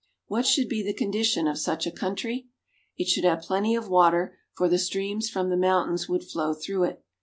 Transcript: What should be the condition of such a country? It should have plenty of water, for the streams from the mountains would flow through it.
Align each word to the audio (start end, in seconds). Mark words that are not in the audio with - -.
What 0.25 0.47
should 0.47 0.67
be 0.67 0.81
the 0.81 0.95
condition 0.95 1.47
of 1.47 1.59
such 1.59 1.85
a 1.85 1.91
country? 1.91 2.47
It 2.97 3.07
should 3.07 3.23
have 3.23 3.43
plenty 3.43 3.75
of 3.75 3.87
water, 3.87 4.35
for 4.57 4.67
the 4.67 4.79
streams 4.79 5.29
from 5.29 5.51
the 5.51 5.55
mountains 5.57 6.09
would 6.09 6.23
flow 6.23 6.55
through 6.55 6.85
it. 6.85 7.03